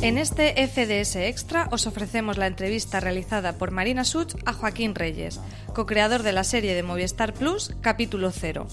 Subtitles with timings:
[0.00, 5.40] En este FDS Extra os ofrecemos la entrevista realizada por Marina Such a Joaquín Reyes,
[5.74, 8.68] co-creador de la serie de Movistar Plus, capítulo 0.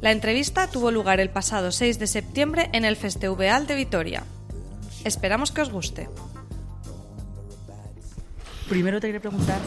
[0.00, 4.24] La entrevista tuvo lugar el pasado 6 de septiembre en el Festival de Vitoria.
[5.04, 6.08] Esperamos que os guste.
[8.74, 9.60] Primero te quería preguntar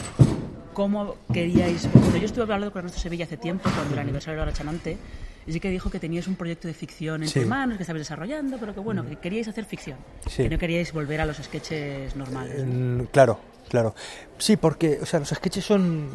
[0.74, 1.86] cómo queríais.
[1.86, 4.98] Porque yo estuve hablando con Ernesto Sevilla hace tiempo, cuando el aniversario era Chanante,
[5.46, 7.40] y sí que dijo que teníais un proyecto de ficción en Sí.
[7.40, 9.96] tus manos, que estabais desarrollando, pero que bueno, que queríais hacer ficción.
[10.26, 10.42] Sí.
[10.42, 12.62] Que no queríais volver a los sketches normales.
[12.66, 13.04] ¿no?
[13.04, 13.94] Mm, Claro, claro.
[14.36, 16.10] Sí, porque o sea, los sketches son,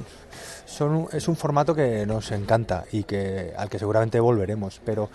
[1.13, 5.09] es un formato que nos encanta y que al que seguramente volveremos, pero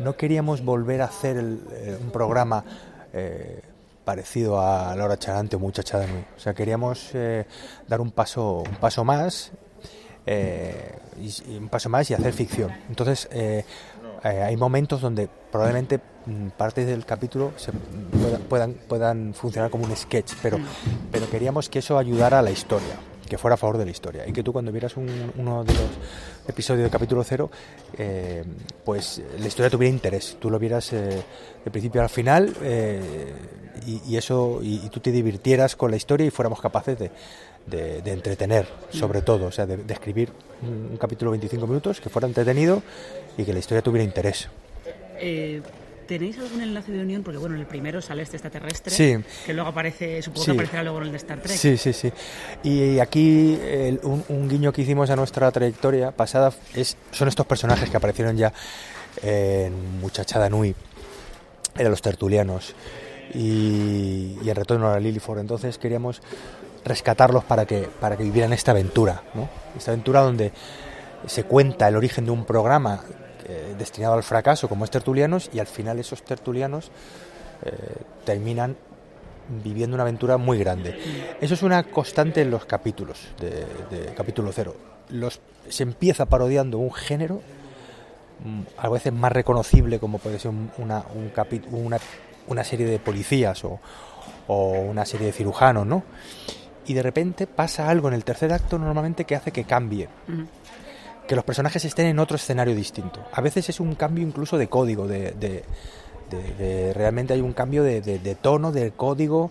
[0.00, 2.64] no queríamos volver a hacer el- eh, un programa
[3.12, 3.60] eh,
[4.10, 6.24] parecido a Laura Charante o Muchacha de Nui.
[6.36, 7.46] O sea, queríamos eh,
[7.86, 9.52] dar un paso, un paso más
[10.26, 12.72] eh, y, un paso más y hacer ficción.
[12.88, 13.62] Entonces, eh,
[14.24, 19.94] hay momentos donde probablemente mm, partes del capítulo se puedan, puedan, puedan funcionar como un
[19.94, 20.58] sketch, pero,
[21.12, 22.96] pero queríamos que eso ayudara a la historia,
[23.30, 24.26] que fuera a favor de la historia.
[24.28, 25.82] Y que tú cuando vieras un- uno de los
[26.48, 27.50] episodios del capítulo cero,
[27.96, 28.44] eh,
[28.84, 31.22] pues la historia tuviera interés, tú lo vieras eh,
[31.64, 33.32] de principio al final eh,
[33.86, 37.10] y, eso y, tú te divirtieras con la historia y fuéramos capaces de,
[37.66, 40.30] de- de entretener, sobre todo, o sea, de, de escribir
[40.62, 42.82] un, un capítulo de 25 minutos que fuera entretenido
[43.38, 44.48] y que la historia tuviera interés.
[46.10, 47.22] ¿Tenéis algún enlace de unión?
[47.22, 49.16] Porque bueno, en el primero sale este extraterrestre, Sí.
[49.46, 50.46] que luego aparece, supongo Sí.
[50.50, 51.56] que aparecerá luego en el de Star Trek.
[51.56, 52.12] Sí, sí, sí.
[52.64, 57.46] Y aquí el- un, un guiño que hicimos a nuestra trayectoria pasada es, son estos
[57.46, 58.52] personajes que aparecieron ya
[59.22, 60.74] en Muchachada Nui,
[61.78, 62.74] eran los tertulianos,
[63.32, 65.38] y, y en Retorno a la Liliford.
[65.38, 66.22] Entonces queríamos
[66.84, 69.48] rescatarlos para que, para que vivieran esta aventura, ¿no?
[69.78, 70.50] Esta aventura donde
[71.28, 73.04] se cuenta el origen de un programa
[73.46, 76.90] eh, destinado al fracaso como es Tertulianos y al final esos tertulianos
[77.64, 77.72] eh,
[78.24, 78.76] terminan
[79.64, 80.96] viviendo una aventura muy grande.
[81.40, 84.76] Eso es una constante en los capítulos de, de capítulo cero.
[85.08, 87.40] Los, se empieza parodiando un género
[88.44, 91.32] mm, a veces más reconocible como puede ser un- una, un
[92.46, 93.80] una, serie de policías o,
[94.48, 96.02] una serie de cirujanos, ¿no?
[96.86, 100.08] Y de repente pasa algo en el tercer acto normalmente que hace que cambie.
[101.30, 103.20] Que los personajes estén en otro escenario distinto.
[103.32, 105.62] A veces es un cambio incluso de código, de, de-
[106.28, 108.00] de- realmente hay un cambio de,
[108.42, 109.48] tono, del código.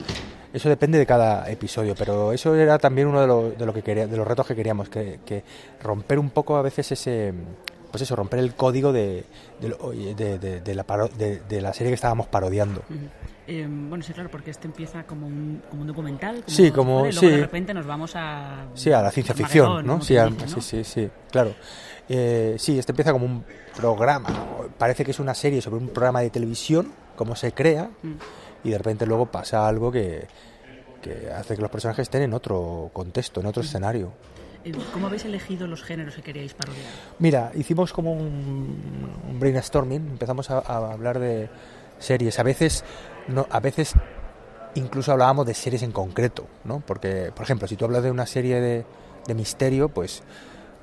[0.52, 4.08] Eso depende de cada episodio, pero eso era también uno de, lo- lo que quería,
[4.08, 5.46] de los retos que queríamos, que, que
[5.82, 7.34] romper un poco a veces ese,
[7.92, 9.24] pues eso, romper el código de,
[10.76, 10.84] la,
[11.48, 12.84] de la serie que estábamos parodiando.
[13.52, 16.44] Eh, bueno, sí, claro, porque este empieza como un, como un documental.
[16.44, 18.68] Como Sí, como- y luego de repente nos vamos a.
[18.76, 20.02] Sí, a la ciencia ficción, ¿no?
[20.02, 20.30] Sí, ¿no?
[20.48, 21.56] sí, sí, sí, claro.
[22.08, 23.44] Eh, sí, este empieza como un
[23.76, 24.30] programa.
[24.78, 28.14] Parece que es una serie sobre un programa de televisión, cómo se crea, Mm.
[28.66, 30.28] y de repente luego pasa algo que,
[31.02, 34.12] que hace que los personajes estén en otro contexto, en otro escenario.
[34.64, 36.86] Eh, ¿Cómo habéis elegido los géneros que queríais parodiar?
[37.18, 38.78] Mira, hicimos como un,
[39.28, 41.50] un brainstorming, empezamos a, a hablar de
[42.00, 42.40] series.
[42.40, 42.84] A veces,
[43.28, 43.94] no, a veces
[44.76, 46.82] incluso hablábamos de series en concreto, ¿no?
[46.86, 48.86] Porque, por ejemplo, si tú hablas de una serie de,
[49.28, 50.24] de misterio, pues,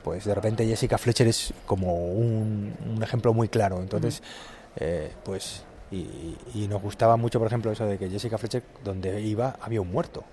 [0.05, 3.81] pues de repente Jessica Fletcher es como un, un ejemplo muy claro.
[3.81, 4.23] Entonces,
[4.77, 9.21] eh, pues, y, y nos gustaba mucho, por ejemplo, eso de que Jessica Fletcher, donde
[9.21, 10.25] iba, había un muerto.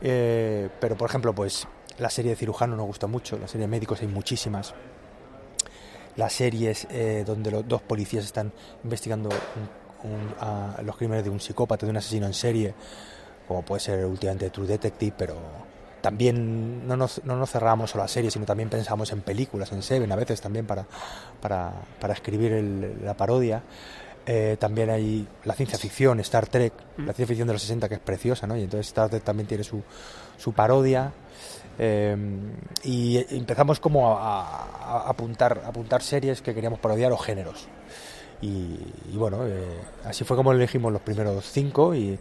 [0.00, 1.66] Eh, pero, por ejemplo, pues
[1.98, 4.74] la serie de cirujano nos gusta mucho, la serie de médicos hay muchísimas.
[6.16, 8.52] Las series eh, donde los dos policías están
[8.84, 12.74] investigando un- un- a los crímenes de un psicópata, de un asesino en serie,
[13.48, 15.36] como puede ser últimamente True Detective, pero
[16.02, 19.82] también no nos, no nos cerramos solo a series, sino también pensamos en películas, en
[19.82, 20.86] Seven a veces también para,
[21.40, 23.62] para, para escribir el- la parodia.
[24.26, 27.06] Eh, también hay la ciencia ficción, Star Trek, Mm.
[27.06, 28.56] la ciencia ficción de los 60 que es preciosa, ¿no?
[28.56, 29.82] Y entonces Star Trek también tiene su,
[30.38, 31.12] su parodia.
[31.78, 32.16] eh,
[32.84, 37.66] y empezamos como a, a- a apuntar, a apuntar series que queríamos parodiar o géneros.
[38.40, 38.76] Y,
[39.12, 39.64] y bueno, eh,
[40.04, 42.16] así fue como elegimos los primeros cinco y,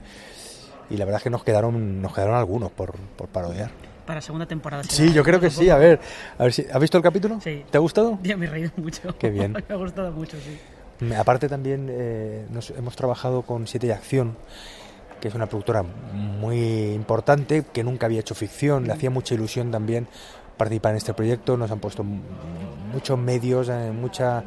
[0.89, 3.69] y la verdad es que nos quedaron, nos quedaron algunos por, por parodiar.
[4.07, 4.83] Para segunda temporada.
[4.83, 5.69] Sí, yo creo que sí.
[5.69, 5.99] A ver,
[6.37, 7.39] a ver si, ¿has visto el capítulo?
[7.39, 7.63] Sí.
[7.69, 8.17] ¿Te ha gustado?
[8.23, 9.15] Ya me he reído mucho.
[9.17, 9.53] Qué bien.
[9.69, 10.57] me ha gustado mucho, sí.
[10.99, 14.35] Me- Aparte también eh, nos hemos trabajado con Siete de Acción,
[15.19, 19.71] que es una productora muy importante, que nunca había hecho ficción, le hacía mucha ilusión
[19.71, 20.07] también
[20.57, 24.43] participar en este proyecto, nos han puesto muchos medios, eh, mucha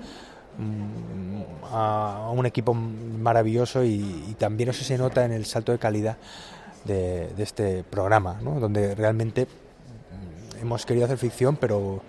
[0.58, 5.78] mm, a un equipo maravilloso y, y también eso se nota en el salto de
[5.78, 6.16] calidad
[6.84, 8.60] de, de este programa, ¿no?
[8.60, 12.02] donde realmente mm, hemos querido hacer ficción, pero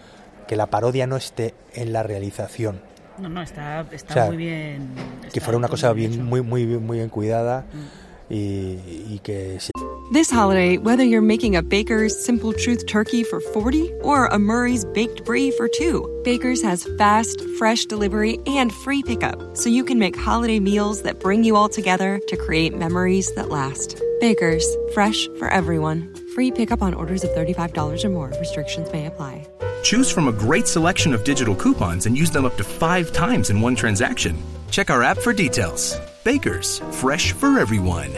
[0.47, 2.79] que la parodia no esté en la realización
[3.19, 4.89] No, no, está, está O sea, muy bien.
[5.33, 8.33] que fuera una cosa bien bien muy muy muy bien cuidada Mm.
[8.33, 8.77] y,
[9.15, 9.71] y que sí.
[10.13, 14.85] This holiday, whether you're making a Baker's Simple Truth turkey for 40 or a Murray's
[14.93, 19.99] baked brie for 2, Baker's has fast, fresh delivery and free pickup, so you can
[19.99, 24.01] make holiday meals that bring you all together to create memories that last.
[24.21, 26.07] Baker's, fresh for everyone.
[26.33, 28.31] Free pickup on orders of $35 or more.
[28.39, 29.45] Restrictions may apply.
[29.89, 33.49] Choose from a great selection of digital coupons and use them up to five times
[33.49, 34.35] in one transaction.
[34.69, 35.97] Check our app for details.
[36.25, 38.09] Bakers, fresh for everyone.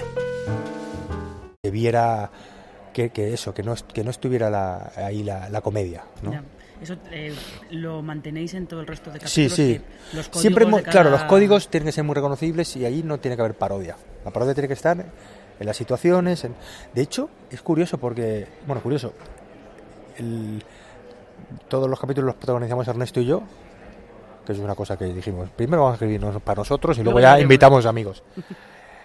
[1.61, 2.31] que viera
[2.93, 6.31] que, que eso que no que no estuviera la- ahí la, la comedia ¿no?
[6.31, 6.43] Ya.
[6.81, 7.35] Eso eh,
[7.71, 9.53] lo mantenéis en todo el resto de sí capítulos.
[9.53, 9.81] sí
[10.11, 13.03] que los siempre hemos- cada- claro los códigos tienen que ser muy reconocibles y ahí
[13.03, 14.97] no tiene que haber parodia la parodia tiene que estar
[15.59, 16.55] en las situaciones en-
[16.95, 19.13] de hecho es curioso porque bueno curioso
[20.17, 20.63] el-
[21.67, 23.41] todos los capítulos los protagonizamos Ernesto y yo
[24.45, 27.33] que es una cosa que dijimos primero vamos a escribirnos para nosotros y luego ya
[27.43, 28.23] invitamos amigos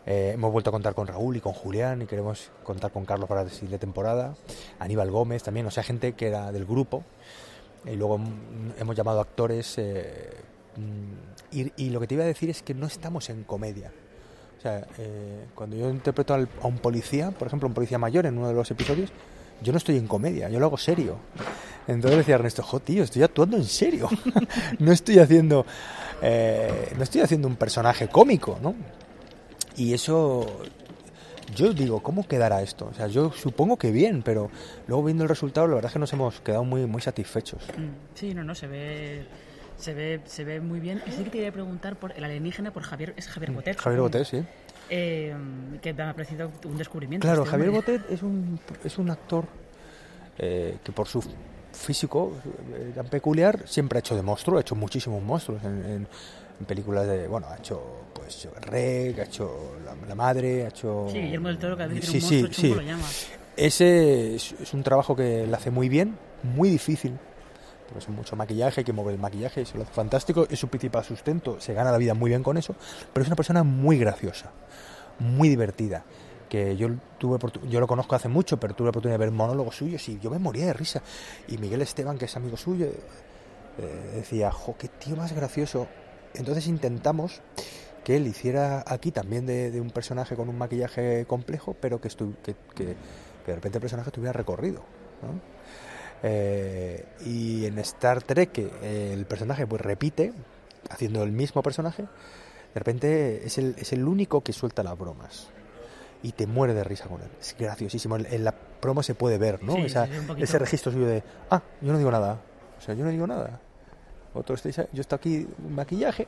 [0.06, 3.26] Eh, hemos vuelto a contar con Raúl y con Julián y queremos contar con Carlos
[3.26, 4.34] para la siguiente temporada.
[4.78, 7.02] Aníbal Gómez también, o sea, gente que era del grupo.
[7.86, 8.20] Y luego
[8.78, 9.78] hemos llamado actores.
[9.78, 10.30] eh,
[10.76, 13.92] mm, y, y lo que te iba a decir es que no estamos en comedia.
[14.58, 18.26] O sea, eh, cuando yo interpreto al- a un policía, por ejemplo, un policía mayor
[18.26, 19.10] en uno de los episodios,
[19.62, 21.16] yo no estoy en comedia, yo lo hago serio.
[21.86, 24.08] Entonces decía Ernesto, jo, tío, estoy actuando en serio.
[24.78, 25.66] no estoy haciendo.
[26.22, 28.74] eh, no estoy haciendo un personaje cómico, ¿no?
[29.76, 30.46] Y eso,
[31.54, 32.86] yo digo, ¿cómo quedará esto?
[32.90, 34.50] O sea, yo supongo que bien, pero
[34.86, 37.62] luego viendo el resultado, la verdad es que nos hemos quedado muy, muy satisfechos.
[37.76, 39.26] Mm, Sí, no, no, se ve.
[39.76, 41.02] Se ve, se ve muy bien.
[41.04, 43.76] Y sí que te quería preguntar por el alienígena, por Javier, es Javier Botet.
[43.76, 44.18] Mm, Javier supongo.
[44.18, 44.44] Botet, sí.
[44.88, 45.34] Eh,
[45.82, 47.26] que me ha parecido un descubrimiento.
[47.26, 47.70] Claro, este Javier.
[47.72, 49.46] Botet es un, es un actor
[50.38, 51.24] eh, que por su
[51.74, 52.32] físico
[52.74, 56.08] eh, tan peculiar siempre ha hecho de monstruo, ha hecho muchísimos monstruos en, en-
[56.60, 57.82] en películas de, bueno, ha hecho
[58.14, 61.08] pues Rec, ha hecho La, La Madre, ha hecho...
[61.10, 62.74] Sí, Guillermo del Toro, que Sí, tiene un sí, monstruo chungo sí.
[62.80, 63.04] lo llama.
[63.56, 67.18] Ese es, es un trabajo que le hace muy bien, muy difícil,
[67.88, 70.68] porque es mucho maquillaje, hay que mover el maquillaje, se lo hace fantástico, es su
[70.68, 72.74] principal sustento, se gana la vida muy bien con eso,
[73.12, 74.50] pero es una persona muy graciosa,
[75.18, 76.04] muy divertida,
[76.54, 77.36] que yo tuve
[77.68, 80.30] yo lo conozco hace mucho, pero tuve la oportunidad de ver monólogos suyos y yo
[80.30, 81.02] me moría de risa.
[81.48, 85.88] Y Miguel Esteban, que es amigo suyo, eh, decía, jo, qué tío más gracioso.
[86.32, 87.42] Entonces intentamos
[88.04, 92.54] que él hiciera aquí también de, un personaje con un maquillaje complejo, pero que, que,
[92.76, 92.94] que-
[93.46, 94.82] de repente el personaje tuviera recorrido.
[95.22, 95.40] ¿no?
[96.22, 100.32] Eh, y en Star Trek eh, el personaje pues repite,
[100.88, 105.48] haciendo el mismo personaje, de repente es el, es el único que suelta las bromas.
[106.22, 107.28] Y te muere de risa con él.
[107.40, 108.16] Es graciosísimo.
[108.16, 109.74] En, la promo se puede ver, ¿no?
[109.74, 112.40] Sí, Esa- ese registro suyo de, ah, yo no digo nada.
[112.78, 113.60] O sea, yo no digo nada.
[114.32, 116.26] Otro estáis yo estoy aquí maquillaje.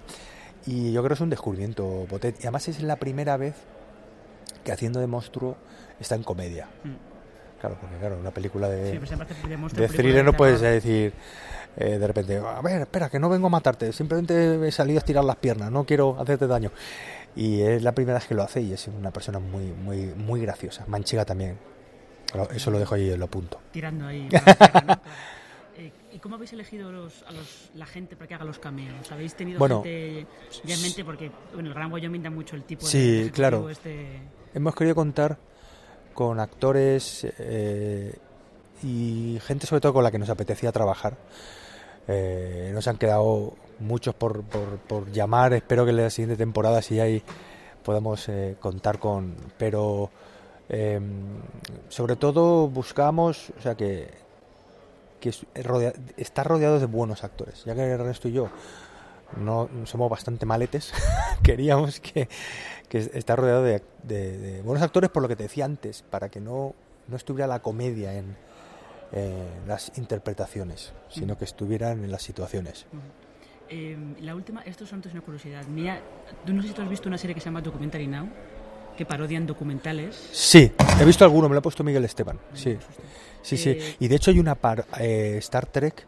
[0.66, 2.36] Y yo creo que es un descubrimiento, Botet.
[2.40, 3.54] Y además es la primera vez
[4.64, 5.56] que haciendo de monstruo
[6.00, 6.66] está en comedia.
[6.84, 7.60] Mm.
[7.60, 11.14] Claro, porque claro, una película de, Sí, pues de thriller no puedes decir
[11.76, 15.00] eh, de repente, a ver, espera, que no vengo a matarte, simplemente he salido a
[15.00, 16.70] estirar las piernas, no quiero hacerte daño.
[17.36, 20.40] Y es la primera vez que lo hace y es una persona muy, muy, muy
[20.40, 20.84] graciosa.
[20.88, 21.58] Manchega también.
[22.54, 23.60] Eso lo dejo ahí en lo punto.
[23.72, 24.28] Tirando ahí.
[25.78, 29.12] Eh, ¿Y cómo habéis elegido los- a los- la gente para que haga los cameos?
[29.12, 30.26] ¿Habéis tenido Bueno, gente
[30.64, 31.04] ya en mente?
[31.04, 33.68] Porque bueno, el Gran Wyoming da mucho el tipo Sí, de claro.
[33.68, 34.22] Este...
[34.54, 35.36] Hemos querido contar
[36.14, 38.14] con actores eh,
[38.82, 41.18] y gente sobre todo con la que nos apetecía trabajar.
[42.08, 46.98] Eh, nos han quedado muchos por, por, llamar, espero que en la siguiente temporada si
[47.00, 47.22] hay
[47.84, 49.34] podamos eh, contar con...
[49.58, 50.10] Pero
[50.68, 51.00] eh,
[51.88, 54.08] sobre todo buscamos, o sea que,
[55.20, 58.48] que es rodea- estar rodeados de buenos actores, ya que Ernesto y yo
[59.36, 60.92] no somos bastante maletes,
[61.42, 62.28] queríamos que,
[62.88, 66.28] que estar rodeado de, de- de buenos actores por lo que te decía antes, para
[66.28, 66.74] que no,
[67.08, 68.36] no estuviera la comedia en,
[69.16, 72.84] en las interpretaciones, sino que estuvieran en las situaciones.
[73.68, 76.00] Eh, la última, esto antes una curiosidad mía.
[76.44, 78.28] Tú no sé si tú has visto una serie que se llama Documentary Now,
[78.96, 80.14] que parodian documentales.
[80.32, 80.70] Sí,
[81.00, 82.38] he visto alguno, me lo ha puesto Miguel Esteban.
[82.52, 82.76] Sí,
[83.42, 83.70] sí, sí.
[83.70, 86.06] Eh, Y de hecho hay una par, eh, Star Trek,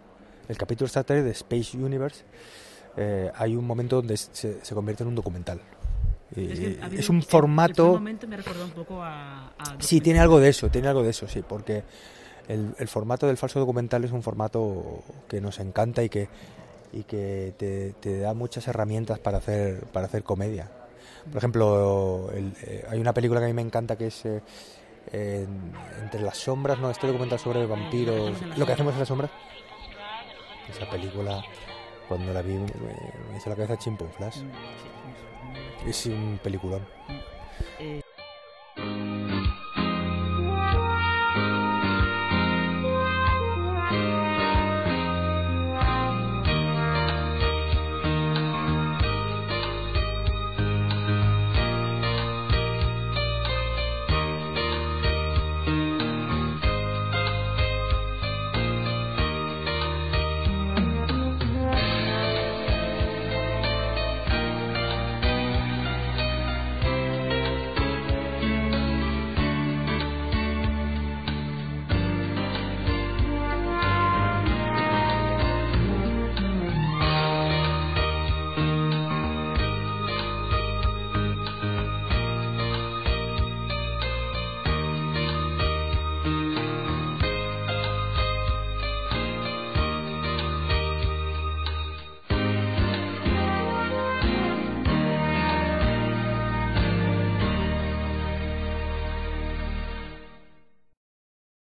[0.49, 2.25] el capítulo Star Trek de Space Universe,
[2.97, 5.61] eh, hay un momento donde se, se convierte en un documental.
[6.37, 7.87] Y Es, que ha habido es un el- El, formato...
[7.95, 9.49] momento me ha recordado un poco a.
[9.59, 11.85] a Sí, tiene algo de eso, tiene algo de eso, sí, porque
[12.49, 16.28] el, el formato del falso documental es un formato que nos encanta y que,
[16.93, 20.71] y que te, te da muchas herramientas para hacer, para hacer comedia.
[21.31, 24.40] Por ejemplo, el- eh, hay una película que a mí me encanta que es eh,
[25.12, 29.31] en- Entre las sombras, no, este documental sobre vampiros, lo que hacemos en las sombras.
[30.71, 31.43] Esa película,
[32.09, 32.69] cuando la vi, me,
[33.37, 34.38] hizo la cabeza chimpo, flash.
[34.43, 35.88] Mm.
[35.88, 36.87] Es un peliculón.